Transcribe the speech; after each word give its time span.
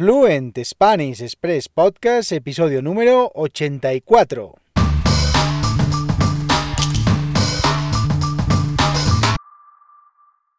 Fluent 0.00 0.56
Spanish 0.64 1.20
Express 1.20 1.68
Podcast, 1.68 2.32
episodio 2.32 2.80
número 2.80 3.30
84. 3.34 4.54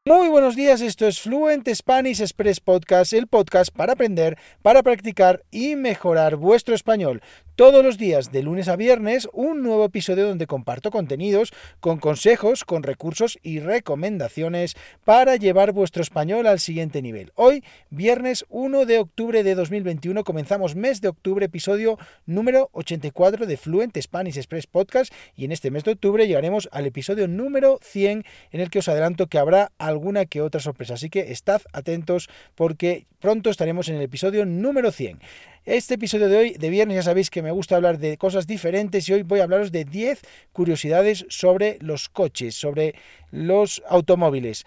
Muy 0.06 0.30
buenos 0.30 0.56
días, 0.56 0.82
esto 0.82 1.08
es 1.08 1.20
Fluent 1.20 1.68
Spanish 1.74 2.22
Express 2.22 2.60
Podcast, 2.60 3.14
el 3.14 3.26
podcast 3.26 3.76
para 3.76 3.94
aprender, 3.94 4.38
para 4.62 4.84
practicar 4.84 5.44
y 5.50 5.76
mejorar 5.76 6.36
vuestro 6.36 6.76
español. 6.76 7.24
Todos 7.62 7.86
los 7.86 8.00
días, 8.00 8.32
de 8.32 8.42
lunes 8.42 8.68
a 8.70 8.76
viernes, 8.76 9.30
un 9.34 9.62
nuevo 9.62 9.86
episodio 9.86 10.28
donde 10.28 10.48
comparto 10.48 10.90
contenidos 10.90 11.54
con 11.80 12.00
consejos, 12.00 12.64
con 12.64 12.82
recursos 12.82 13.38
y 13.44 13.60
recomendaciones 13.60 14.76
para 15.06 15.36
llevar 15.36 15.72
vuestro 15.72 16.02
español 16.02 16.48
al 16.48 16.60
siguiente 16.60 17.04
nivel. 17.04 17.32
Hoy, 17.36 17.64
viernes 17.92 18.46
1 18.50 18.88
de 18.88 18.98
octubre 18.98 19.44
de 19.44 19.54
2021, 19.54 20.24
comenzamos 20.24 20.74
mes 20.74 21.02
de 21.02 21.10
octubre, 21.10 21.46
episodio 21.46 22.00
número 22.26 22.72
84 22.72 23.46
de 23.46 23.58
Fluent 23.58 23.96
Spanish 23.96 24.38
Express 24.38 24.66
Podcast 24.66 25.14
y 25.36 25.46
en 25.46 25.52
este 25.52 25.70
mes 25.70 25.84
de 25.84 25.92
octubre 25.92 26.26
llegaremos 26.26 26.68
al 26.72 26.88
episodio 26.88 27.28
número 27.28 27.78
100 27.84 28.26
en 28.54 28.60
el 28.60 28.72
que 28.72 28.80
os 28.80 28.88
adelanto 28.88 29.28
que 29.28 29.38
habrá 29.38 29.72
alguna 29.78 30.26
que 30.26 30.42
otra 30.42 30.62
sorpresa. 30.62 30.96
Así 30.96 31.12
que 31.12 31.32
estad 31.32 31.62
atentos 31.74 32.28
porque 32.56 33.06
pronto 33.20 33.52
estaremos 33.52 33.88
en 33.88 33.98
el 33.98 34.02
episodio 34.02 34.48
número 34.48 34.92
100. 34.92 35.20
Este 35.66 35.94
episodio 35.94 36.28
de 36.28 36.38
hoy, 36.38 36.54
de 36.54 36.72
viernes, 36.72 36.96
ya 36.96 37.04
sabéis 37.04 37.30
que 37.30 37.44
me 37.44 37.52
gusta 37.52 37.76
hablar 37.76 38.00
de 38.00 38.18
cosas 38.18 38.48
diferentes 38.48 39.08
y 39.08 39.14
hoy 39.14 39.22
voy 39.22 39.42
a 39.42 39.44
hablaros 39.44 39.72
de 39.72 39.86
10 39.86 40.20
curiosidades 40.54 41.24
sobre 41.30 41.78
los 41.82 42.10
coches, 42.10 42.56
sobre 42.56 42.96
los 43.30 43.84
automóviles. 43.88 44.66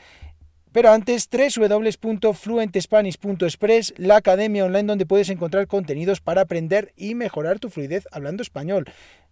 Pero 0.70 0.92
antes, 0.92 1.28
www.fluentespanish.express, 1.28 3.94
la 3.96 4.18
academia 4.18 4.64
online 4.64 4.84
donde 4.84 5.04
puedes 5.04 5.30
encontrar 5.30 5.66
contenidos 5.66 6.20
para 6.20 6.42
aprender 6.42 6.92
y 6.96 7.16
mejorar 7.16 7.58
tu 7.58 7.70
fluidez 7.70 8.06
hablando 8.12 8.44
español. 8.44 8.84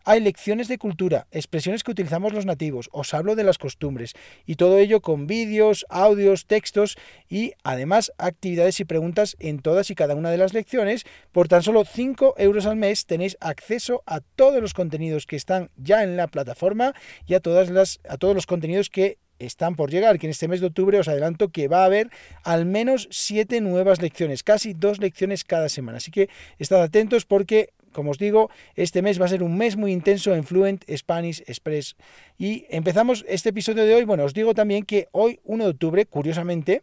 Hay 0.04 0.20
lecciones 0.20 0.66
de 0.66 0.78
cultura, 0.78 1.28
expresiones 1.30 1.84
que 1.84 1.92
utilizamos 1.92 2.32
los 2.32 2.44
nativos, 2.44 2.88
os 2.92 3.14
hablo 3.14 3.36
de 3.36 3.44
las 3.44 3.58
costumbres 3.58 4.14
y 4.46 4.56
todo 4.56 4.78
ello 4.78 5.00
con 5.00 5.28
vídeos, 5.28 5.86
audios, 5.88 6.46
textos 6.46 6.96
y 7.28 7.52
además 7.62 8.12
actividades 8.18 8.80
y 8.80 8.84
preguntas 8.84 9.36
en 9.38 9.60
todas 9.60 9.90
y 9.90 9.94
cada 9.94 10.16
una 10.16 10.30
de 10.30 10.38
las 10.38 10.54
lecciones. 10.54 11.04
Por 11.30 11.46
tan 11.46 11.62
solo 11.62 11.84
5 11.84 12.34
euros 12.38 12.66
al 12.66 12.76
mes 12.76 13.06
tenéis 13.06 13.36
acceso 13.40 14.02
a 14.06 14.20
todos 14.20 14.60
los 14.60 14.74
contenidos 14.74 15.26
que 15.26 15.36
están 15.36 15.70
ya 15.76 16.02
en 16.02 16.16
la 16.16 16.26
plataforma 16.26 16.94
y 17.26 17.34
a, 17.34 17.40
todas 17.40 17.70
las, 17.70 18.00
a 18.08 18.16
todos 18.16 18.34
los 18.34 18.46
contenidos 18.46 18.90
que 18.90 19.18
están 19.38 19.76
por 19.76 19.90
llegar, 19.90 20.18
que 20.18 20.26
en 20.26 20.32
este 20.32 20.48
mes 20.48 20.60
de 20.60 20.66
octubre 20.66 20.98
os 20.98 21.08
adelanto 21.08 21.50
que 21.50 21.68
va 21.68 21.82
a 21.82 21.86
haber 21.86 22.10
al 22.42 22.66
menos 22.66 23.08
7 23.10 23.60
nuevas 23.60 24.00
lecciones, 24.00 24.42
casi 24.42 24.72
dos 24.72 24.98
lecciones 24.98 25.44
cada 25.44 25.68
semana. 25.68 25.98
Así 25.98 26.10
que 26.10 26.28
estad 26.58 26.82
atentos 26.82 27.24
porque 27.24 27.70
como 27.92 28.10
os 28.10 28.18
digo, 28.18 28.50
este 28.74 29.02
mes 29.02 29.20
va 29.20 29.26
a 29.26 29.28
ser 29.28 29.42
un 29.42 29.56
mes 29.56 29.76
muy 29.76 29.92
intenso 29.92 30.34
en 30.34 30.44
Fluent 30.44 30.84
Spanish 30.90 31.42
Express. 31.46 31.96
Y 32.38 32.66
empezamos 32.70 33.24
este 33.28 33.50
episodio 33.50 33.84
de 33.84 33.94
hoy. 33.94 34.04
Bueno, 34.04 34.24
os 34.24 34.34
digo 34.34 34.54
también 34.54 34.84
que 34.84 35.08
hoy, 35.12 35.40
1 35.44 35.64
de 35.64 35.70
octubre, 35.70 36.06
curiosamente, 36.06 36.82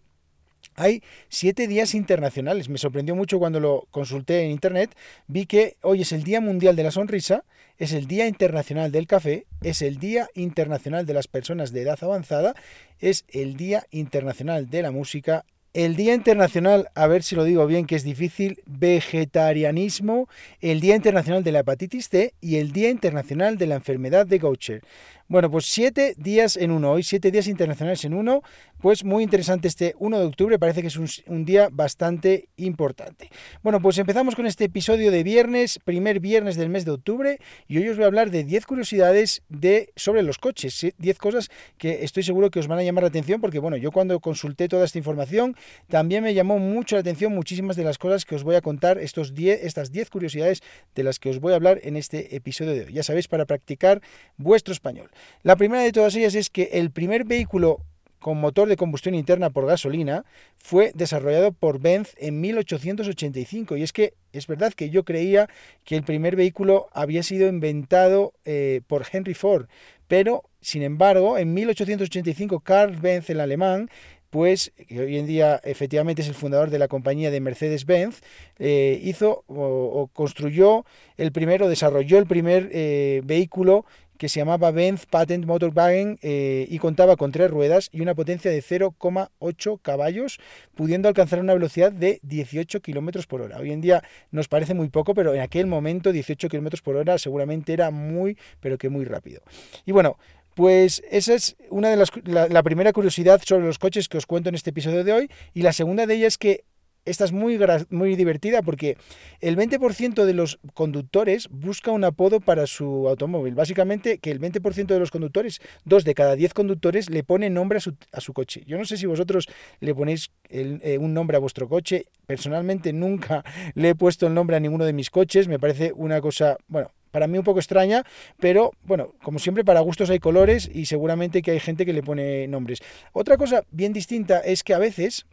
hay 0.76 1.04
siete 1.28 1.68
días 1.68 1.94
internacionales. 1.94 2.70
Me 2.70 2.78
sorprendió 2.78 3.16
mucho 3.16 3.40
cuando 3.40 3.60
lo 3.60 3.88
consulté 3.92 4.46
en 4.46 4.52
internet. 4.52 4.96
Vi 5.28 5.46
que 5.46 5.76
hoy 5.82 6.02
es 6.02 6.12
el 6.12 6.24
Día 6.24 6.42
Mundial 6.42 6.76
de 6.76 6.84
la 6.84 6.92
Sonrisa, 6.92 7.44
es 7.78 7.94
el 7.94 8.08
Día 8.08 8.28
Internacional 8.28 8.92
del 8.92 9.08
Café, 9.08 9.46
es 9.62 9.82
el 9.82 9.98
Día 9.98 10.28
Internacional 10.36 11.06
de 11.06 11.14
las 11.14 11.28
Personas 11.28 11.72
de 11.72 11.82
Edad 11.82 12.00
Avanzada, 12.02 12.56
es 13.00 13.26
el 13.30 13.58
Día 13.58 13.86
Internacional 13.92 14.70
de 14.70 14.82
la 14.82 14.92
Música 14.92 15.46
el 15.74 15.96
Día 15.96 16.14
Internacional, 16.14 16.90
a 16.96 17.08
ver 17.08 17.24
si 17.24 17.36
lo 17.36 17.44
digo 17.44 17.68
bien, 17.68 17.86
que 17.86 17.96
es 17.96 18.04
difícil, 18.04 18.62
vegetarianismo, 18.66 20.28
el 20.62 20.80
Día 20.80 20.96
Internacional 20.96 21.44
de 21.44 21.52
la 21.52 21.60
Hepatitis 21.60 22.10
C 22.10 22.34
y 22.42 22.58
el 22.58 22.72
Día 22.72 22.90
Internacional 22.90 23.58
de 23.58 23.68
la 23.68 23.76
Enfermedad 23.76 24.26
de 24.26 24.40
Gaucher. 24.40 24.82
Bueno, 25.30 25.52
pues 25.52 25.68
siete 25.68 26.16
días 26.18 26.58
en 26.58 26.72
uno, 26.72 26.92
hoy 26.92 27.04
siete 27.04 27.30
días 27.30 27.46
internacionales 27.46 28.04
en 28.04 28.16
uno, 28.16 28.42
pues 28.82 29.04
muy 29.04 29.24
interesante 29.24 29.68
este 29.68 29.94
1 30.00 30.18
de 30.18 30.26
octubre, 30.26 30.58
parece 30.58 30.82
que 30.82 30.88
es 30.88 30.98
un, 30.98 31.46
día 31.46 31.70
bastante 31.72 32.50
importante. 32.58 33.30
Bueno, 33.62 33.80
pues 33.80 34.00
empezamos 34.00 34.36
con 34.36 34.48
este 34.48 34.64
episodio 34.64 35.12
de 35.12 35.22
viernes, 35.22 35.78
primer 35.86 36.20
viernes 36.20 36.56
del 36.56 36.70
mes 36.70 36.84
de 36.84 36.92
octubre, 36.92 37.40
y 37.68 37.78
hoy 37.78 37.90
os 37.90 37.98
voy 37.98 38.06
a 38.06 38.08
hablar 38.08 38.32
de 38.32 38.44
10 38.44 38.66
curiosidades 38.66 39.44
de, 39.50 39.94
sobre 39.96 40.24
los 40.24 40.40
coches, 40.40 40.88
10 40.98 41.18
cosas 41.20 41.52
que 41.78 42.04
estoy 42.04 42.24
seguro 42.24 42.50
que 42.50 42.60
os 42.60 42.68
van 42.68 42.80
a 42.80 42.84
llamar 42.84 43.04
la 43.04 43.10
atención, 43.10 43.40
porque 43.40 43.60
bueno, 43.60 43.78
yo 43.78 43.92
cuando 43.92 44.20
consulté 44.22 44.68
toda 44.68 44.86
esta 44.86 44.98
información, 44.98 45.56
también 45.88 46.24
me 46.24 46.34
llamó 46.34 46.60
mucho 46.60 46.96
la 46.96 47.02
atención 47.02 47.34
muchísimas 47.34 47.76
de 47.76 47.84
las 47.84 47.98
cosas 47.98 48.26
que 48.26 48.36
os 48.36 48.44
voy 48.44 48.56
a 48.56 48.62
contar, 48.62 48.98
estos 48.98 49.34
10, 49.34 49.64
estas 49.64 49.92
10 49.92 50.10
curiosidades 50.10 50.62
de 50.96 51.04
las 51.04 51.20
que 51.20 51.30
os 51.30 51.40
voy 51.40 51.54
a 51.54 51.56
hablar 51.56 51.80
en 51.84 51.96
este 51.96 52.36
episodio 52.36 52.74
de 52.74 52.86
hoy. 52.86 52.94
Ya 52.94 53.04
sabéis, 53.04 53.28
para 53.28 53.46
practicar 53.46 54.02
vuestro 54.38 54.74
español. 54.74 55.10
La 55.44 55.56
primera 55.56 55.84
de 55.84 55.92
todas 55.92 56.16
ellas 56.16 56.36
es 56.36 56.50
que 56.50 56.70
el 56.74 56.92
primer 56.92 57.26
vehículo 57.26 57.80
con 58.20 58.40
motor 58.40 58.68
de 58.68 58.76
combustión 58.76 59.16
interna 59.16 59.50
por 59.50 59.66
gasolina 59.66 60.26
fue 60.58 60.92
desarrollado 60.94 61.52
por 61.52 61.80
Benz 61.80 62.16
en 62.18 62.42
1885. 62.42 63.78
Y 63.78 63.84
es 63.84 63.94
que 63.94 64.14
es 64.34 64.46
verdad 64.46 64.74
que 64.74 64.90
yo 64.90 65.04
creía 65.04 65.50
que 65.86 65.96
el 65.96 66.04
primer 66.04 66.36
vehículo 66.36 66.90
había 66.94 67.24
sido 67.24 67.48
inventado 67.48 68.34
eh, 68.46 68.82
por 68.88 69.06
Henry 69.12 69.34
Ford, 69.34 69.68
pero 70.08 70.44
sin 70.62 70.84
embargo 70.84 71.38
en 71.38 71.54
1885 71.54 72.60
Carl 72.60 72.98
Benz, 72.98 73.30
el 73.30 73.40
alemán, 73.40 73.90
pues 74.30 74.72
que 74.88 75.00
hoy 75.00 75.18
en 75.18 75.26
día 75.26 75.60
efectivamente 75.64 76.22
es 76.22 76.28
el 76.28 76.36
fundador 76.36 76.70
de 76.70 76.80
la 76.80 76.88
compañía 76.88 77.32
de 77.32 77.42
Mercedes-Benz, 77.42 78.22
eh, 78.60 79.00
hizo 79.04 79.44
o, 79.48 80.10
construyó 80.14 80.86
el 81.18 81.32
primero, 81.32 81.68
desarrolló 81.68 82.18
el 82.18 82.26
primer 82.26 82.70
eh, 82.72 83.22
vehículo 83.24 83.86
que 84.20 84.28
se 84.28 84.42
llamaba 84.42 84.72
Benz 84.72 85.06
Patent 85.06 85.46
Motorwagen 85.46 86.20
eh, 86.22 86.68
y 86.70 86.78
contaba 86.78 87.16
con 87.16 87.32
tres 87.32 87.50
ruedas 87.50 87.90
y 87.94 88.02
una 88.02 88.14
potencia 88.16 88.52
de 88.52 88.62
0,8 88.62 89.80
caballos, 89.82 90.40
pudiendo 90.76 91.08
alcanzar 91.08 91.40
una 91.40 91.54
velocidad 91.54 91.94
de 91.94 92.20
18 92.24 92.82
kilómetros 92.82 93.28
por 93.28 93.42
hora. 93.42 93.58
Hoy 93.60 93.72
en 93.72 93.80
día 93.80 94.04
nos 94.30 94.50
parece 94.50 94.74
muy 94.74 94.90
poco, 94.90 95.14
pero 95.14 95.34
en 95.34 95.40
aquel 95.40 95.68
momento 95.68 96.12
18 96.12 96.50
kilómetros 96.50 96.82
por 96.82 96.98
hora 96.98 97.18
seguramente 97.18 97.72
era 97.72 97.92
muy, 97.92 98.38
pero 98.60 98.78
que 98.78 98.90
muy 98.90 99.06
rápido. 99.06 99.42
Y 99.86 99.94
bueno, 99.94 100.18
pues 100.60 101.02
esa 101.10 101.36
es 101.36 101.56
una 101.70 101.90
de 101.90 101.96
las 101.96 102.12
la, 102.26 102.64
primera 102.64 102.92
curiosidad 102.92 103.42
sobre 103.46 103.66
los 103.66 103.80
coches 103.80 104.10
que 104.10 104.18
os 104.18 104.26
cuento 104.26 104.50
en 104.50 104.56
este 104.56 104.72
episodio 104.72 105.06
de 105.06 105.14
hoy. 105.14 105.32
Y 105.54 105.62
la 105.62 105.72
segunda 105.72 106.06
de 106.06 106.16
ellas 106.16 106.34
es 106.34 106.38
que 106.38 106.66
esta 107.06 107.24
es 107.24 107.32
muy, 107.32 107.58
muy 107.92 108.18
divertida 108.18 108.62
porque 108.62 108.98
el 109.40 109.56
20% 109.56 110.26
de 110.26 110.34
los 110.34 110.60
conductores 110.74 111.48
busca 111.50 111.92
un 111.92 112.04
apodo 112.04 112.42
para 112.42 112.68
su 112.68 113.08
automóvil. 113.08 113.56
Básicamente 113.56 114.18
que 114.18 114.32
el 114.32 114.42
20% 114.42 114.88
de 114.88 115.00
los 115.00 115.12
conductores, 115.12 115.62
dos 115.86 116.04
de 116.04 116.14
cada 116.14 116.36
10 116.36 116.54
conductores, 116.54 117.10
le 117.10 117.24
ponen 117.24 117.54
nombre 117.54 117.78
a 117.78 117.80
su, 117.80 117.96
a 118.12 118.20
su 118.20 118.34
coche. 118.34 118.62
Yo 118.68 118.78
no 118.78 118.84
sé 118.84 118.98
si 118.98 119.06
vosotros 119.06 119.48
le 119.80 119.96
ponéis 119.96 120.30
eh, 120.50 120.98
un 121.00 121.14
nombre 121.14 121.38
a 121.38 121.40
vuestro 121.40 121.70
coche. 121.70 122.08
Personalmente 122.26 122.92
nunca 122.92 123.46
le 123.76 123.92
he 123.92 123.96
puesto 123.96 124.28
el 124.28 124.34
nombre 124.34 124.58
a 124.58 124.60
ninguno 124.60 124.84
de 124.84 124.92
mis 124.92 125.10
coches. 125.10 125.48
Me 125.48 125.58
parece 125.58 125.94
una 125.96 126.20
cosa, 126.20 126.58
bueno, 126.68 126.90
para 127.12 127.28
mí 127.28 127.38
un 127.38 127.44
poco 127.44 127.60
extraña, 127.60 128.04
pero 128.40 128.72
bueno, 128.84 129.14
como 129.24 129.40
siempre 129.40 129.64
para 129.64 129.80
gustos 129.82 130.10
hay 130.10 130.20
colores 130.20 130.70
y 130.74 130.86
seguramente 130.86 131.42
que 131.42 131.52
hay 131.52 131.60
gente 131.60 131.86
que 131.86 131.94
le 131.94 132.04
pone 132.04 132.48
nombres. 132.48 132.80
Otra 133.14 133.38
cosa 133.38 133.64
bien 133.72 133.94
distinta 133.94 134.40
es 134.40 134.64
que 134.64 134.74
a 134.74 134.80
veces 134.80 135.26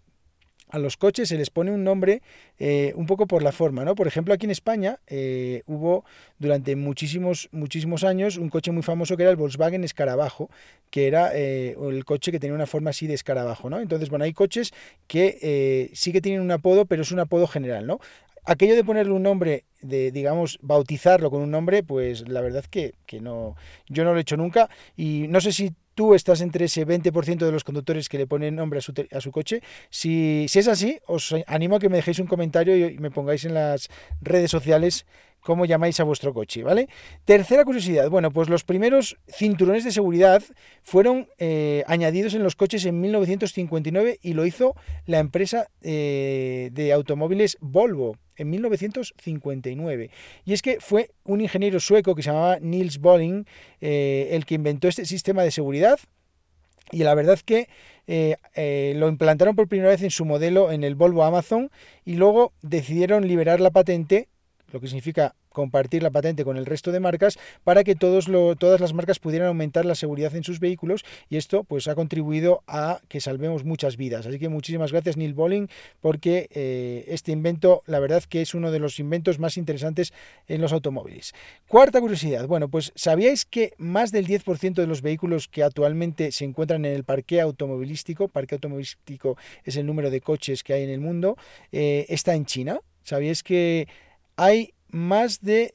a 0.69 0.79
los 0.79 0.97
coches 0.97 1.29
se 1.29 1.37
les 1.37 1.51
pone 1.51 1.71
un 1.71 1.85
nombre 1.85 2.23
eh, 2.59 2.93
un 2.97 3.07
poco 3.07 3.27
por 3.27 3.43
la 3.43 3.53
forma, 3.53 3.85
¿no? 3.85 3.95
Por 3.95 4.07
ejemplo, 4.07 4.35
aquí 4.35 4.47
en 4.47 4.51
España 4.51 4.99
eh, 5.07 5.63
hubo 5.67 6.05
durante 6.39 6.75
muchísimos, 6.75 7.49
muchísimos 7.53 8.03
años 8.03 8.37
un 8.37 8.49
coche 8.49 8.73
muy 8.73 8.83
famoso 8.83 9.17
que 9.17 9.23
era 9.23 9.31
el 9.31 9.37
Volkswagen 9.37 9.85
Escarabajo, 9.85 10.51
que 10.91 11.07
era 11.07 11.31
eh, 11.35 11.77
el 11.81 12.05
coche 12.05 12.33
que 12.33 12.41
tenía 12.41 12.55
una 12.55 12.67
forma 12.67 12.91
así 12.91 13.07
de 13.07 13.15
escarabajo, 13.15 13.71
¿no? 13.71 13.81
Entonces, 13.81 14.11
bueno, 14.11 14.25
hay 14.25 14.33
coches 14.33 14.73
que 15.07 15.91
sí 15.95 16.13
que 16.13 16.21
tienen 16.21 16.41
un 16.41 16.51
apodo, 16.51 16.87
pero 16.87 17.03
es 17.03 17.13
un 17.13 17.21
apodo 17.21 17.47
general, 17.47 17.87
¿no? 17.87 18.01
Aquello 18.47 18.75
de 18.75 18.85
ponerle 18.85 19.13
un 19.13 19.23
nombre, 19.23 19.65
de, 19.83 20.11
digamos, 20.11 20.59
bautizarlo 20.63 21.31
con 21.31 21.43
un 21.43 21.51
nombre, 21.51 21.83
pues 21.83 22.29
la 22.29 22.41
verdad 22.41 22.65
que, 22.65 22.95
que 23.07 23.21
no, 23.21 23.57
yo 23.89 24.05
no 24.05 24.13
lo 24.13 24.19
he 24.19 24.23
hecho 24.23 24.37
nunca 24.37 24.71
y 24.97 25.27
no 25.29 25.41
sé 25.41 25.53
si 25.53 25.75
tú 25.95 26.15
estás 26.15 26.43
entre 26.43 26.67
ese 26.67 26.87
20% 26.87 27.39
de 27.39 27.53
los 27.53 27.65
conductores 27.65 28.09
que 28.09 28.19
le 28.19 28.27
ponen 28.27 28.55
nombre 28.55 28.79
a 28.79 28.83
su, 28.83 28.93
a 29.11 29.21
su 29.21 29.33
coche. 29.33 29.63
Si, 29.91 30.47
si, 30.49 30.59
es 30.59 30.69
así, 30.69 30.99
os 31.07 31.35
animo 31.47 31.77
a 31.77 31.81
que 31.81 31.89
me 31.89 31.97
dejéis 31.97 32.19
un 32.19 32.27
comentario 32.27 32.77
y 32.77 32.99
me 32.99 33.11
pongáis 33.11 33.45
en 33.45 33.55
las 33.55 33.89
redes 34.21 34.51
sociales 34.51 35.07
cómo 35.41 35.65
llamáis 35.65 35.99
a 36.01 36.05
vuestro 36.05 36.35
coche, 36.35 36.63
¿vale? 36.65 36.89
Tercera 37.25 37.65
curiosidad, 37.65 38.11
bueno, 38.11 38.31
pues 38.31 38.49
los 38.49 38.65
primeros 38.65 39.17
cinturones 39.29 39.85
de 39.85 39.93
seguridad 39.93 40.43
fueron 40.83 41.29
eh, 41.39 41.85
añadidos 41.87 42.35
en 42.35 42.43
los 42.43 42.57
coches 42.57 42.85
en 42.85 43.01
1959 43.01 44.19
y 44.21 44.33
lo 44.35 44.45
hizo 44.45 44.75
la 45.07 45.21
empresa 45.21 45.69
eh, 45.83 46.71
de 46.73 46.93
automóviles 46.93 47.57
Volvo 47.61 48.17
en 48.37 48.51
1959. 48.51 50.11
Y 50.45 50.53
es 50.53 50.63
que 50.63 50.79
fue 50.81 51.11
un 51.25 51.41
ingeniero 51.41 51.81
sueco 51.81 52.15
que 52.15 52.23
se 52.23 52.31
llamaba 52.31 52.59
Niels 52.61 52.99
Bolling 52.99 53.47
eh, 53.81 54.29
el 54.33 54.47
que 54.47 54.55
inventó 54.55 54.89
este 54.89 55.05
sistema 55.05 55.43
de 55.43 55.51
seguridad 55.51 55.99
y 56.93 57.03
la 57.03 57.15
verdad 57.15 57.39
que 57.45 57.69
eh, 58.07 58.37
eh, 58.55 58.95
lo 58.97 59.09
implantaron 59.09 59.57
por 59.57 59.69
primera 59.69 59.91
vez 59.91 60.03
en 60.03 60.11
su 60.11 60.25
modelo 60.25 60.71
en 60.71 60.85
el 60.85 60.95
Volvo 60.95 61.25
Amazon 61.25 61.71
y 62.05 62.15
luego 62.15 62.53
decidieron 62.63 63.27
liberar 63.27 63.61
la 63.61 63.71
patente, 63.71 64.29
lo 64.73 64.81
que 64.81 64.87
significa 64.87 65.35
compartir 65.57 66.03
la 66.03 66.11
patente 66.11 66.45
con 66.45 66.59
el 66.59 66.67
resto 66.67 66.93
de 66.93 67.01
marcas 67.01 67.39
para 67.65 67.83
que 67.83 67.95
todas 67.95 68.29
las 68.29 68.93
marcas 68.93 69.19
pudieran 69.19 69.49
aumentar 69.49 69.87
la 69.87 69.95
seguridad 69.95 70.37
en 70.37 70.45
sus 70.45 70.61
vehículos 70.61 71.03
y 71.31 71.39
esto 71.39 71.65
pues 71.65 71.89
ha 71.89 71.95
contribuido 71.95 72.63
a 72.67 73.01
que 73.09 73.23
salvemos 73.23 73.65
muchas 73.65 73.97
vidas. 73.97 74.27
Así 74.27 74.39
que 74.39 74.51
muchísimas 74.51 74.93
gracias 74.93 75.17
Neil 75.17 75.33
Bolling 75.33 75.71
porque 76.03 76.51
eh, 76.51 77.07
este 77.09 77.33
invento 77.33 77.83
la 77.87 78.01
verdad 78.01 78.23
que 78.25 78.43
es 78.43 78.55
uno 78.55 78.71
de 78.71 78.81
los 78.81 79.01
inventos 79.01 79.39
más 79.39 79.57
interesantes 79.57 80.13
en 80.47 80.61
los 80.61 80.75
automóviles. 80.75 81.33
Cuarta 81.69 82.03
curiosidad, 82.03 82.47
bueno 82.47 82.69
pues 82.69 82.93
¿sabíais 82.95 83.47
que 83.47 83.73
más 83.79 84.13
del 84.13 84.27
10% 84.27 84.75
de 84.75 84.87
los 84.87 85.01
vehículos 85.01 85.49
que 85.49 85.63
actualmente 85.63 86.33
se 86.33 86.45
encuentran 86.45 86.85
en 86.85 86.93
el 86.93 87.05
parque 87.05 87.41
automovilístico, 87.41 88.29
parque 88.29 88.57
automovilístico 88.57 89.39
es 89.65 89.77
el 89.77 89.87
número 89.87 90.11
de 90.11 90.21
coches 90.21 90.63
que 90.63 90.75
hay 90.75 90.83
en 90.83 90.91
el 90.91 91.01
mundo, 91.01 91.39
eh, 91.73 92.05
está 92.11 92.35
en 92.35 92.45
China? 92.45 92.81
¿Sabíais 93.03 93.43
que 93.43 93.87
hay 94.37 94.75
más 94.97 95.41
de 95.43 95.75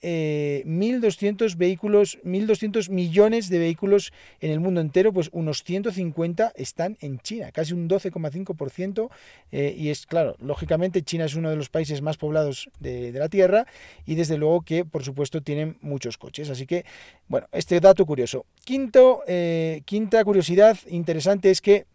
1.200 0.66 1.52
eh, 1.52 1.56
vehículos, 1.58 2.18
1.200 2.24 2.90
millones 2.90 3.50
de 3.50 3.60
vehículos 3.60 4.14
en 4.40 4.52
el 4.52 4.60
mundo 4.60 4.82
entero, 4.82 5.14
pues 5.14 5.30
unos 5.34 5.64
150 5.64 6.54
están 6.56 6.98
en 7.02 7.20
China, 7.20 7.52
casi 7.52 7.74
un 7.74 7.90
12,5%. 7.90 9.10
Eh, 9.52 9.76
y 9.78 9.90
es 9.90 10.06
claro, 10.06 10.36
lógicamente 10.40 11.04
China 11.04 11.26
es 11.26 11.36
uno 11.36 11.50
de 11.50 11.56
los 11.56 11.70
países 11.70 12.02
más 12.02 12.18
poblados 12.18 12.70
de, 12.80 13.12
la 13.12 13.30
Tierra 13.30 13.68
y 14.06 14.16
desde 14.16 14.38
luego 14.38 14.62
que, 14.62 14.86
por 14.86 15.04
supuesto, 15.04 15.42
tienen 15.42 15.78
muchos 15.82 16.18
coches. 16.18 16.50
Así 16.50 16.66
que, 16.66 16.86
bueno, 17.28 17.48
este 17.52 17.80
dato 17.80 18.06
curioso. 18.06 18.46
Quinto, 18.64 19.22
eh, 19.28 19.82
quinta 19.86 20.24
curiosidad 20.24 20.78
interesante 20.88 21.52
es 21.52 21.62
que 21.62 21.86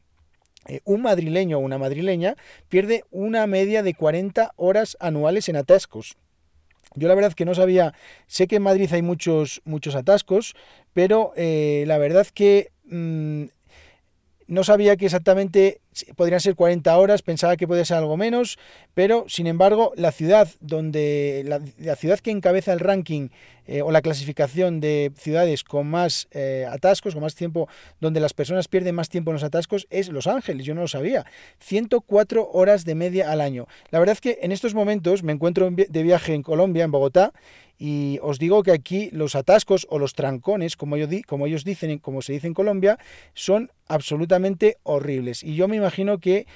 un 0.84 1.02
madrileño 1.02 1.58
o 1.58 1.60
una 1.60 1.78
madrileña 1.78 2.34
pierde 2.68 3.04
una 3.12 3.46
media 3.46 3.84
de 3.84 3.94
40 3.94 4.52
horas 4.56 4.96
anuales 4.98 5.48
en 5.48 5.54
atascos. 5.54 6.16
Yo 6.96 7.08
la 7.08 7.14
verdad 7.14 7.34
que 7.34 7.44
no 7.44 7.54
sabía, 7.54 7.94
sé 8.26 8.48
que 8.48 8.56
en 8.56 8.62
Madrid 8.62 8.90
hay 8.92 9.02
muchos, 9.02 9.60
muchos 9.64 9.94
atascos, 9.94 10.54
pero 10.92 11.32
eh, 11.36 11.84
la 11.86 11.98
verdad 11.98 12.26
que 12.32 12.72
mm, 12.86 13.44
no 14.48 14.64
sabía 14.64 14.96
que 14.96 15.04
exactamente 15.04 15.80
podrían 16.16 16.40
ser 16.40 16.54
40 16.54 16.96
horas, 16.96 17.22
pensaba 17.22 17.56
que 17.56 17.66
podía 17.66 17.84
ser 17.84 17.98
algo 17.98 18.16
menos, 18.16 18.58
pero 18.94 19.24
sin 19.28 19.46
embargo 19.46 19.92
la 19.96 20.12
ciudad 20.12 20.48
donde 20.60 21.42
la, 21.78 21.96
ciudad 21.96 22.18
que 22.18 22.30
encabeza 22.30 22.72
el 22.72 22.80
ranking 22.80 23.28
eh, 23.66 23.82
o 23.82 23.90
la 23.90 24.02
clasificación 24.02 24.80
de 24.80 25.12
ciudades 25.16 25.64
con 25.64 25.88
más 25.88 26.28
eh, 26.30 26.66
atascos, 26.70 27.14
con 27.14 27.22
más 27.22 27.34
tiempo, 27.34 27.68
donde 28.00 28.20
las 28.20 28.32
personas 28.32 28.68
pierden 28.68 28.94
más 28.94 29.08
tiempo 29.08 29.30
en 29.30 29.34
los 29.34 29.44
atascos 29.44 29.86
es 29.90 30.08
Los 30.08 30.26
Ángeles, 30.26 30.64
yo 30.64 30.74
no 30.74 30.82
lo 30.82 30.88
sabía, 30.88 31.24
104 31.60 32.50
horas 32.52 32.84
de 32.84 32.94
media 32.94 33.32
al 33.32 33.40
año. 33.40 33.66
La 33.90 33.98
verdad 33.98 34.12
es 34.14 34.20
que 34.20 34.38
en 34.42 34.52
estos 34.52 34.74
momentos 34.74 35.22
me 35.22 35.32
encuentro 35.32 35.70
de 35.70 36.02
viaje 36.02 36.34
en 36.34 36.42
Colombia, 36.42 36.84
en 36.84 36.92
Bogotá, 36.92 37.32
y 37.78 38.18
os 38.22 38.38
digo 38.38 38.62
que 38.62 38.72
aquí 38.72 39.10
los 39.12 39.34
atascos 39.34 39.86
o 39.90 39.98
los 39.98 40.14
trancones, 40.14 40.76
como, 40.76 40.96
yo 40.96 41.06
como 41.26 41.46
ellos 41.46 41.64
dicen, 41.64 41.98
como 41.98 42.22
se 42.22 42.32
dice 42.32 42.46
en 42.46 42.54
Colombia, 42.54 42.98
son 43.34 43.70
absolutamente 43.86 44.78
horribles. 44.82 45.42
Y 45.42 45.56
yo 45.56 45.68
me 45.68 45.76
imagino 45.86 46.18
que 46.18 46.46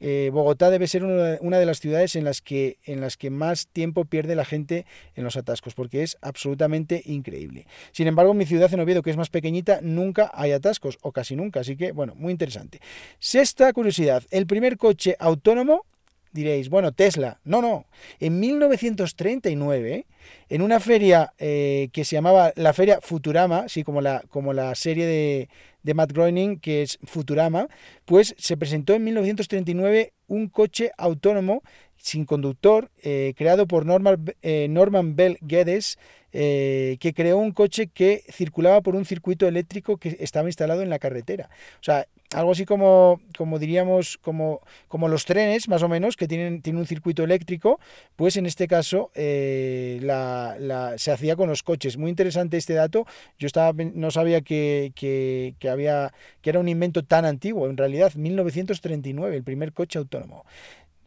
eh, 0.00 0.28
Bogotá 0.30 0.68
debe 0.68 0.86
ser 0.86 1.02
una, 1.04 1.58
de 1.58 1.66
las 1.66 1.80
ciudades 1.80 2.14
en 2.16 2.24
las, 2.24 2.42
que, 2.42 2.76
en 2.84 3.00
las 3.00 3.16
que 3.16 3.30
más 3.30 3.68
tiempo 3.68 4.04
pierde 4.04 4.36
la 4.36 4.44
gente 4.44 4.84
en 5.14 5.24
los 5.24 5.36
atascos, 5.38 5.74
porque 5.74 6.02
es 6.02 6.18
absolutamente 6.20 7.02
increíble. 7.06 7.66
Sin 7.92 8.06
embargo, 8.06 8.32
en 8.32 8.38
mi 8.38 8.44
ciudad, 8.44 8.72
en 8.74 8.80
Oviedo, 8.80 9.00
que 9.00 9.10
es 9.10 9.16
más 9.16 9.30
pequeñita, 9.30 9.78
nunca 9.80 10.30
hay 10.34 10.52
atascos, 10.52 10.98
o 11.00 11.12
casi 11.12 11.36
nunca, 11.36 11.60
así 11.60 11.76
que, 11.76 11.92
bueno, 11.92 12.14
muy 12.16 12.32
interesante. 12.32 12.80
Sexta 13.18 13.72
curiosidad, 13.72 14.22
el 14.30 14.46
primer 14.46 14.76
coche 14.76 15.16
autónomo 15.18 15.86
diréis, 16.34 16.68
bueno, 16.68 16.92
Tesla. 16.92 17.40
No, 17.44 17.62
no. 17.62 17.86
En 18.20 18.38
1939, 18.40 20.06
en 20.50 20.62
una 20.62 20.80
feria 20.80 21.32
eh, 21.38 21.88
que 21.92 22.04
se 22.04 22.16
llamaba 22.16 22.52
la 22.56 22.74
Feria 22.74 22.98
Futurama, 23.00 23.60
así 23.60 23.84
como 23.84 24.02
la, 24.02 24.22
como 24.28 24.52
la 24.52 24.74
serie 24.74 25.06
de, 25.06 25.48
de 25.82 25.94
Matt 25.94 26.12
Groening, 26.12 26.58
que 26.58 26.82
es 26.82 26.98
Futurama, 27.04 27.68
pues 28.04 28.34
se 28.36 28.56
presentó 28.56 28.94
en 28.94 29.04
1939 29.04 30.12
un 30.26 30.48
coche 30.48 30.90
autónomo 30.98 31.62
sin 32.04 32.26
conductor, 32.26 32.90
eh, 33.02 33.32
creado 33.34 33.66
por 33.66 33.86
Norman, 33.86 34.34
eh, 34.42 34.68
Bell 35.14 35.38
Geddes, 35.46 35.98
que 36.30 37.12
creó 37.14 37.38
un 37.38 37.52
coche 37.52 37.86
que 37.86 38.24
circulaba 38.30 38.80
por 38.80 38.94
un 38.96 39.04
circuito 39.04 39.46
eléctrico 39.46 39.96
que 39.96 40.16
estaba 40.20 40.48
instalado 40.48 40.82
en 40.82 40.90
la 40.90 40.98
carretera. 40.98 41.48
O 41.80 41.84
sea, 41.84 42.06
algo 42.34 42.52
así 42.52 42.64
como, 42.64 43.20
como 43.36 43.58
diríamos, 43.58 44.18
como, 44.18 44.60
como 44.88 45.08
los 45.08 45.24
trenes, 45.24 45.68
más 45.68 45.82
o 45.82 45.88
menos, 45.88 46.16
que 46.16 46.28
tienen, 46.28 46.62
tienen 46.62 46.80
un 46.80 46.86
circuito 46.86 47.22
eléctrico, 47.22 47.78
pues 48.16 48.36
en 48.36 48.46
este 48.46 48.66
caso 48.66 49.10
eh, 49.14 49.98
la, 50.02 50.94
se 50.96 51.12
hacía 51.12 51.36
con 51.36 51.48
los 51.48 51.62
coches. 51.62 51.96
Muy 51.96 52.10
interesante 52.10 52.56
este 52.56 52.74
dato. 52.74 53.06
Yo 53.38 53.46
estaba, 53.46 53.72
no 53.72 54.10
sabía 54.10 54.40
que, 54.40 54.92
que, 54.94 55.54
que, 55.58 55.68
había, 55.68 56.12
que 56.42 56.50
era 56.50 56.58
un 56.58 56.68
invento 56.68 57.04
tan 57.04 57.24
antiguo. 57.24 57.68
En 57.68 57.76
realidad, 57.76 58.12
1939, 58.14 59.36
el 59.36 59.44
primer 59.44 59.72
coche 59.72 59.98
autónomo. 59.98 60.44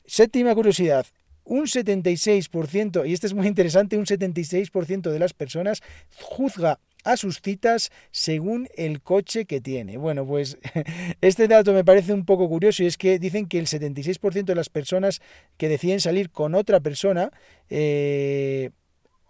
Séptima 0.08 0.56
curiosidad. 0.56 1.06
Un 1.44 1.66
76%, 1.66 3.08
y 3.08 3.14
este 3.14 3.28
es 3.28 3.34
muy 3.34 3.48
interesante, 3.48 3.98
un 3.98 4.06
76% 4.06 5.12
de 5.12 5.20
las 5.20 5.34
personas 5.34 5.82
juzga 6.16 6.80
a 7.04 7.16
sus 7.16 7.42
citas 7.42 7.90
según 8.12 8.68
el 8.76 9.02
coche 9.02 9.46
que 9.46 9.62
tiene. 9.62 9.98
Bueno, 9.98 10.26
pues 10.26 10.58
este 11.22 11.48
dato 11.48 11.74
me 11.74 11.86
parece 11.86 12.14
un 12.14 12.26
poco 12.26 12.50
curioso 12.50 12.84
y 12.84 12.88
es 12.88 12.98
que 12.98 13.20
dicen 13.20 13.48
que 13.48 13.60
el 13.60 13.68
76% 13.68 14.46
de 14.46 14.56
las 14.56 14.70
personas 14.70 15.22
que 15.58 15.70
deciden 15.70 16.02
salir 16.02 16.30
con 16.30 16.56
otra 16.56 16.80
persona 16.80 17.32
eh, 17.70 18.72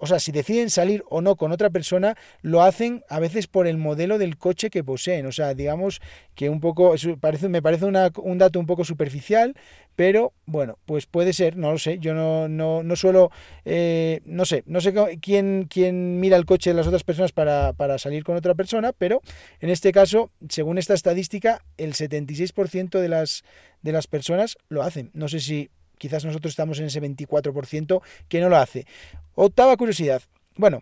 o 0.08 0.10
sea, 0.10 0.20
si 0.20 0.32
deciden 0.32 0.70
salir 0.70 1.04
o 1.10 1.22
no 1.22 1.36
con 1.36 1.52
otra 1.52 1.70
persona, 1.70 2.16
lo 2.42 2.64
hacen 2.64 3.04
a 3.10 3.20
veces 3.20 3.48
por 3.48 3.68
el 3.68 3.78
modelo 3.78 4.18
del 4.18 4.38
coche 4.38 4.70
que 4.70 4.84
poseen. 4.84 5.26
O 5.26 5.34
sea, 5.34 5.54
digamos 5.54 6.02
que 6.34 6.50
un 6.50 6.62
poco, 6.62 6.96
me 7.50 7.62
parece 7.62 7.86
un 7.86 8.38
dato 8.38 8.60
un 8.60 8.66
poco 8.66 8.86
superficial, 8.86 9.54
pero 9.98 10.32
bueno, 10.46 10.78
pues 10.86 11.08
puede 11.08 11.34
ser, 11.34 11.58
no 11.58 11.72
lo 11.72 11.78
sé. 11.78 12.00
Yo 12.00 12.14
no, 12.14 12.48
no, 12.48 12.84
no 12.84 12.96
suelo, 12.96 13.32
eh, 13.66 14.22
no 14.26 14.46
sé, 14.46 14.64
no 14.66 14.80
sé 14.80 14.94
quién, 15.20 15.68
quién 15.70 16.20
mira 16.22 16.38
el 16.38 16.46
coche 16.46 16.70
de 16.70 16.76
las 16.76 16.88
otras 16.88 17.04
personas 17.04 17.34
para, 17.34 17.74
para 17.74 17.98
salir 17.98 18.24
con 18.24 18.38
otra 18.38 18.56
persona, 18.56 18.94
pero 18.94 19.22
en 19.60 19.70
este 19.70 19.92
caso, 19.92 20.32
según 20.48 20.78
esta 20.78 20.94
estadística, 20.94 21.66
el 21.78 21.94
76% 21.94 23.00
de 23.00 23.10
las, 23.10 23.44
de 23.82 23.92
las 23.92 24.08
personas 24.08 24.58
lo 24.70 24.84
hacen. 24.84 25.12
No 25.14 25.28
sé 25.28 25.42
si 25.42 25.70
Quizás 25.98 26.26
nosotros 26.26 26.52
estamos 26.52 26.80
en 26.80 26.86
ese 26.86 27.02
24% 27.02 28.02
que 28.28 28.42
no 28.42 28.50
lo 28.50 28.58
hace. 28.58 28.86
Octava 29.36 29.78
curiosidad. 29.78 30.22
Bueno, 30.56 30.82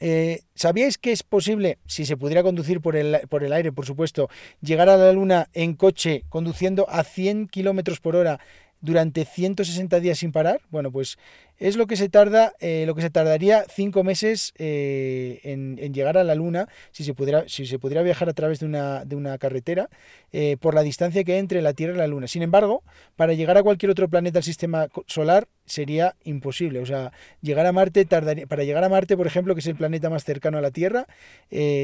eh, 0.00 0.40
¿Sabíais 0.54 0.96
que 0.96 1.12
es 1.12 1.22
posible, 1.22 1.78
si 1.86 2.06
se 2.06 2.16
pudiera 2.16 2.42
conducir 2.42 2.80
por 2.80 2.96
el, 2.96 3.20
por 3.28 3.44
el 3.44 3.52
aire, 3.52 3.70
por 3.70 3.84
supuesto, 3.84 4.30
llegar 4.62 4.88
a 4.88 4.96
la 4.96 5.12
Luna 5.12 5.48
en 5.52 5.74
coche 5.74 6.22
conduciendo 6.30 6.88
a 6.88 7.04
100 7.04 7.48
kilómetros 7.48 8.00
por 8.00 8.16
hora 8.16 8.40
durante 8.80 9.26
160 9.26 10.00
días 10.00 10.18
sin 10.18 10.32
parar? 10.32 10.62
Bueno, 10.70 10.90
pues 10.90 11.18
es 11.60 11.76
lo 11.76 11.86
que 11.86 11.96
se 11.96 12.08
tarda, 12.08 12.54
eh, 12.58 12.84
lo 12.86 12.94
que 12.94 13.02
se 13.02 13.10
tardaría 13.10 13.66
cinco 13.68 14.02
meses 14.02 14.54
eh, 14.56 15.40
en, 15.44 15.76
llegar 15.92 16.16
a 16.16 16.24
la 16.24 16.34
Luna 16.34 16.68
si 16.90 17.04
se 17.04 17.12
pudiera, 17.12 17.44
si 17.48 17.66
se 17.66 17.78
pudiera 17.78 18.02
viajar 18.02 18.30
a 18.30 18.32
través 18.32 18.60
de 18.60 18.66
una, 18.66 19.04
de 19.04 19.14
una 19.14 19.36
carretera 19.36 19.90
eh, 20.32 20.56
por 20.58 20.74
la 20.74 20.82
distancia 20.82 21.22
que 21.22 21.34
hay 21.34 21.38
entre 21.38 21.60
la 21.60 21.74
Tierra 21.74 21.94
y 21.94 21.98
la 21.98 22.06
Luna. 22.06 22.28
Sin 22.28 22.42
embargo, 22.42 22.82
para 23.14 23.34
llegar 23.34 23.58
a 23.58 23.62
cualquier 23.62 23.90
otro 23.90 24.08
planeta 24.08 24.38
del 24.38 24.44
sistema 24.44 24.88
solar 25.06 25.48
sería 25.66 26.16
imposible. 26.24 26.80
O 26.80 26.86
sea, 26.86 27.12
llegar 27.42 27.66
a 27.66 27.72
Marte 27.72 28.06
tardaría, 28.06 28.46
para 28.46 28.64
llegar 28.64 28.82
a 28.82 28.88
Marte, 28.88 29.16
por 29.16 29.26
ejemplo, 29.26 29.54
que 29.54 29.60
es 29.60 29.66
el 29.66 29.76
planeta 29.76 30.08
más 30.08 30.24
cercano 30.24 30.58
a 30.58 30.60
la 30.62 30.70
Tierra, 30.70 31.06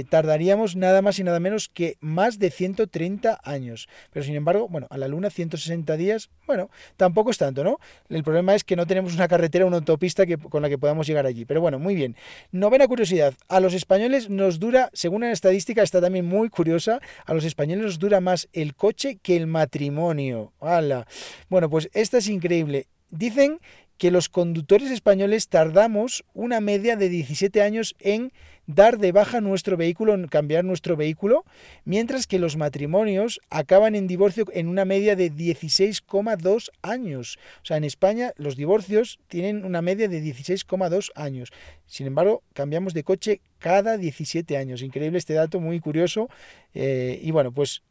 tardaríamos 0.09 0.75
nada 0.75 1.03
más 1.03 1.19
y 1.19 1.25
nada 1.25 1.39
menos 1.39 1.69
que 1.69 1.97
más 2.01 2.39
de 2.39 2.51
130 2.51 3.41
años. 3.45 3.89
Pero 4.11 4.25
sin 4.25 4.35
embargo, 4.35 4.69
bueno, 4.69 4.87
a 4.91 4.99
la 4.99 5.07
Luna 5.07 5.31
160 5.31 5.97
días, 5.97 6.31
bueno, 6.47 6.71
tampoco 6.97 7.31
es 7.31 7.39
tanto, 7.39 7.63
¿no? 7.63 7.79
El 8.09 8.25
problema 8.25 8.55
es 8.55 8.65
que 8.65 8.75
no 8.75 8.87
tenemos 8.87 9.15
una 9.15 9.29
carretera 9.29 9.66
una 9.67 9.79
autopista 9.79 10.27
que, 10.27 10.39
con 10.39 10.63
la 10.63 10.69
que 10.69 10.79
podamos 10.79 11.07
llegar 11.07 11.27
allí. 11.27 11.45
Pero 11.45 11.61
bueno, 11.61 11.79
muy 11.79 11.95
bien. 11.95 12.17
Novena 12.53 12.87
curiosidad. 12.87 13.35
A 13.49 13.61
los 13.61 13.75
españoles 13.75 14.31
nos 14.31 14.59
dura, 14.59 14.91
según 14.93 15.17
una 15.17 15.33
estadística, 15.33 15.83
está 15.83 16.01
también 16.01 16.27
muy 16.27 16.49
curiosa, 16.49 17.01
a 17.25 17.35
los 17.35 17.45
españoles 17.45 17.85
nos 17.85 17.99
dura 17.99 18.21
más 18.21 18.49
el 18.53 18.75
coche 18.75 19.19
que 19.23 19.37
el 19.37 19.47
matrimonio. 19.47 20.53
¡Hala! 20.61 21.07
Bueno, 21.49 21.71
pues 21.71 21.89
esta 21.93 22.19
es 22.19 22.29
increíble. 22.29 22.87
Dicen 23.11 23.61
que 23.99 24.11
los 24.11 24.29
conductores 24.29 24.91
españoles 24.91 25.49
tardamos 25.49 26.25
una 26.35 26.61
media 26.61 26.97
de 26.97 27.09
17 27.09 27.63
años 27.63 27.95
en 27.99 28.33
dar 28.67 28.99
de 28.99 29.13
baja 29.13 29.41
nuestro 29.41 29.77
vehículo, 29.77 30.15
en 30.15 30.27
cambiar 30.27 30.65
nuestro 30.65 30.97
vehículo, 30.97 31.45
mientras 31.85 32.27
que 32.27 32.39
los 32.39 32.57
matrimonios 32.57 33.41
acaban 33.49 33.95
en 33.95 34.07
divorcio 34.07 34.45
en 34.53 34.69
una 34.69 34.85
media 34.85 35.17
de 35.17 35.33
16,2 35.33 36.71
años. 36.83 37.39
O 37.63 37.65
sea, 37.65 37.77
en 37.77 37.85
España 37.85 38.33
los 38.37 38.57
divorcios 38.57 39.19
tienen 39.29 39.65
una 39.65 39.83
media 39.83 40.09
de 40.09 40.23
16,2 40.23 41.11
años. 41.15 41.53
Sin 41.87 42.07
embargo, 42.07 42.43
cambiamos 42.53 42.93
de 42.93 43.05
coche 43.05 43.41
cada 43.59 43.97
17 43.97 44.57
años. 44.57 44.83
Increíble 44.83 45.19
este 45.19 45.35
dato, 45.35 45.61
muy 45.61 45.81
curioso. 45.81 46.29
Eh, 46.75 47.21
y 47.23 47.31
bueno, 47.31 47.53
pues 47.53 47.83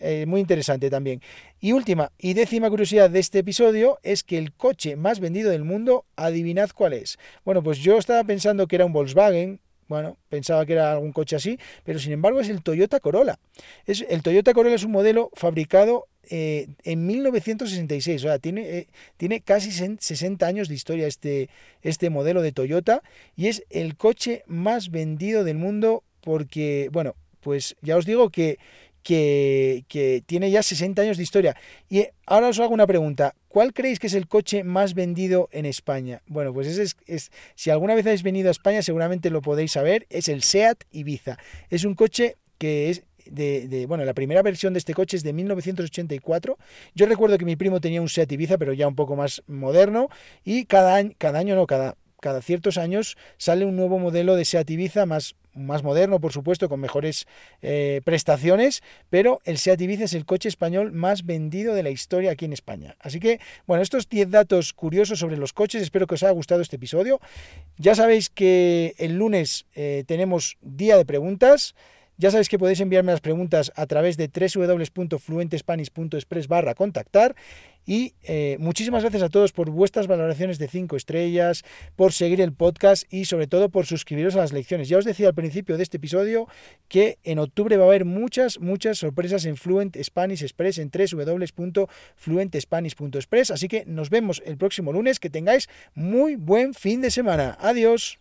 eh, 0.00 0.24
muy 0.26 0.40
interesante 0.40 0.90
también. 0.90 1.20
Y 1.60 1.72
última 1.72 2.10
y 2.18 2.34
décima 2.34 2.70
curiosidad 2.70 3.10
de 3.10 3.20
este 3.20 3.40
episodio 3.40 3.98
es 4.02 4.24
que 4.24 4.38
el 4.38 4.52
coche 4.52 4.96
más 4.96 5.20
vendido 5.20 5.50
del 5.50 5.64
mundo, 5.64 6.06
adivinad 6.16 6.70
cuál 6.74 6.94
es. 6.94 7.18
Bueno, 7.44 7.62
pues 7.62 7.78
yo 7.78 7.98
estaba 7.98 8.24
pensando 8.24 8.66
que 8.66 8.76
era 8.76 8.86
un 8.86 8.92
Volkswagen, 8.92 9.60
bueno, 9.88 10.16
pensaba 10.28 10.64
que 10.64 10.74
era 10.74 10.92
algún 10.92 11.12
coche 11.12 11.36
así, 11.36 11.58
pero 11.84 11.98
sin 11.98 12.12
embargo 12.12 12.40
es 12.40 12.48
el 12.48 12.62
Toyota 12.62 13.00
Corolla. 13.00 13.38
Es, 13.86 14.06
el 14.08 14.22
Toyota 14.22 14.54
Corolla 14.54 14.76
es 14.76 14.84
un 14.84 14.92
modelo 14.92 15.30
fabricado 15.34 16.06
eh, 16.30 16.68
en 16.84 17.06
1966, 17.06 18.22
o 18.22 18.28
sea, 18.28 18.38
tiene, 18.38 18.62
eh, 18.62 18.86
tiene 19.16 19.40
casi 19.40 19.72
60 19.72 20.46
años 20.46 20.68
de 20.68 20.76
historia 20.76 21.08
este, 21.08 21.50
este 21.82 22.08
modelo 22.08 22.40
de 22.40 22.52
Toyota 22.52 23.02
y 23.36 23.48
es 23.48 23.64
el 23.68 23.96
coche 23.96 24.44
más 24.46 24.90
vendido 24.90 25.42
del 25.42 25.58
mundo 25.58 26.04
porque, 26.20 26.88
bueno, 26.92 27.16
pues 27.40 27.74
ya 27.82 27.96
os 27.96 28.06
digo 28.06 28.30
que, 28.30 28.58
que, 29.02 30.22
tiene 30.26 30.50
ya 30.50 30.62
60 30.62 31.02
años 31.02 31.16
de 31.16 31.22
historia. 31.22 31.56
Y 31.88 32.06
ahora 32.26 32.48
os 32.48 32.58
hago 32.60 32.74
una 32.74 32.86
pregunta. 32.86 33.34
¿Cuál 33.48 33.72
creéis 33.72 33.98
que 33.98 34.06
es 34.06 34.14
el 34.14 34.28
coche 34.28 34.64
más 34.64 34.94
vendido 34.94 35.48
en 35.52 35.66
España? 35.66 36.22
Bueno, 36.26 36.52
pues 36.52 36.66
ese 36.66 36.94
es, 37.06 37.30
si 37.54 37.70
alguna 37.70 37.94
vez 37.94 38.06
habéis 38.06 38.22
venido 38.22 38.48
a 38.48 38.52
España 38.52 38.82
seguramente 38.82 39.30
lo 39.30 39.42
podéis 39.42 39.72
saber, 39.72 40.06
es 40.10 40.28
el 40.28 40.42
SEAT 40.42 40.84
Ibiza. 40.92 41.38
Es 41.68 41.84
un 41.84 41.94
coche 41.94 42.36
que 42.58 42.90
es 42.90 43.02
de, 43.26 43.68
de, 43.68 43.86
bueno, 43.86 44.04
la 44.04 44.14
primera 44.14 44.42
versión 44.42 44.72
de 44.72 44.78
este 44.78 44.94
coche 44.94 45.16
es 45.16 45.22
de 45.22 45.32
1984. 45.32 46.58
Yo 46.94 47.06
recuerdo 47.06 47.38
que 47.38 47.44
mi 47.44 47.56
primo 47.56 47.80
tenía 47.80 48.00
un 48.02 48.08
Seat 48.08 48.30
Ibiza, 48.32 48.58
pero 48.58 48.72
ya 48.72 48.88
un 48.88 48.96
poco 48.96 49.16
más 49.16 49.42
moderno, 49.46 50.08
y 50.44 50.64
cada 50.64 50.96
año, 50.96 51.12
cada 51.18 51.38
año 51.38 51.54
no, 51.54 51.66
cada, 51.66 51.96
cada 52.20 52.42
ciertos 52.42 52.78
años 52.78 53.16
sale 53.38 53.64
un 53.64 53.76
nuevo 53.76 53.98
modelo 53.98 54.36
de 54.36 54.44
Seat 54.44 54.70
Ibiza 54.70 55.06
más, 55.06 55.36
más 55.54 55.82
moderno, 55.82 56.20
por 56.20 56.32
supuesto, 56.32 56.68
con 56.68 56.80
mejores 56.80 57.26
eh, 57.62 58.00
prestaciones, 58.04 58.82
pero 59.08 59.40
el 59.44 59.58
Seat 59.58 59.80
Ibiza 59.80 60.04
es 60.04 60.14
el 60.14 60.24
coche 60.24 60.48
español 60.48 60.92
más 60.92 61.24
vendido 61.24 61.74
de 61.74 61.82
la 61.82 61.90
historia 61.90 62.32
aquí 62.32 62.44
en 62.44 62.52
España. 62.52 62.96
Así 63.00 63.20
que, 63.20 63.40
bueno, 63.66 63.82
estos 63.82 64.08
10 64.08 64.30
datos 64.30 64.72
curiosos 64.72 65.18
sobre 65.18 65.36
los 65.36 65.52
coches, 65.52 65.82
espero 65.82 66.06
que 66.06 66.14
os 66.14 66.22
haya 66.22 66.32
gustado 66.32 66.60
este 66.60 66.76
episodio. 66.76 67.20
Ya 67.76 67.94
sabéis 67.94 68.30
que 68.30 68.94
el 68.98 69.16
lunes 69.16 69.66
eh, 69.74 70.04
tenemos 70.06 70.58
día 70.62 70.96
de 70.96 71.04
preguntas. 71.04 71.74
Ya 72.20 72.30
sabéis 72.30 72.50
que 72.50 72.58
podéis 72.58 72.80
enviarme 72.80 73.12
las 73.12 73.22
preguntas 73.22 73.72
a 73.76 73.86
través 73.86 74.18
de 74.18 74.28
www.fluentespanish.express 74.28 76.48
barra 76.48 76.74
contactar 76.74 77.34
y 77.86 78.12
eh, 78.24 78.58
muchísimas 78.60 79.02
gracias 79.02 79.22
a 79.22 79.30
todos 79.30 79.52
por 79.52 79.70
vuestras 79.70 80.06
valoraciones 80.06 80.58
de 80.58 80.68
5 80.68 80.96
estrellas, 80.96 81.64
por 81.96 82.12
seguir 82.12 82.42
el 82.42 82.52
podcast 82.52 83.10
y 83.10 83.24
sobre 83.24 83.46
todo 83.46 83.70
por 83.70 83.86
suscribiros 83.86 84.34
a 84.34 84.40
las 84.40 84.52
lecciones. 84.52 84.90
Ya 84.90 84.98
os 84.98 85.06
decía 85.06 85.28
al 85.28 85.34
principio 85.34 85.78
de 85.78 85.82
este 85.82 85.96
episodio 85.96 86.46
que 86.88 87.16
en 87.24 87.38
octubre 87.38 87.78
va 87.78 87.84
a 87.84 87.86
haber 87.86 88.04
muchas, 88.04 88.60
muchas 88.60 88.98
sorpresas 88.98 89.46
en 89.46 89.56
Fluent 89.56 89.96
Spanish 90.02 90.42
Express 90.42 90.76
en 90.76 90.90
www.fluentespanish.express. 90.90 93.50
Así 93.50 93.66
que 93.66 93.86
nos 93.86 94.10
vemos 94.10 94.42
el 94.44 94.58
próximo 94.58 94.92
lunes. 94.92 95.20
Que 95.20 95.30
tengáis 95.30 95.70
muy 95.94 96.36
buen 96.36 96.74
fin 96.74 97.00
de 97.00 97.10
semana. 97.10 97.56
Adiós. 97.60 98.20